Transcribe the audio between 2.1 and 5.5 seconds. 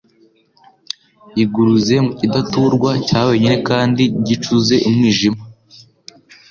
kidaturwa cya wenyine kandi gicuze umwijima.